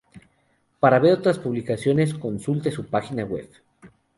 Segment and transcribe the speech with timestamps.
[0.79, 3.47] Para ver otras publicaciones consulte su página web.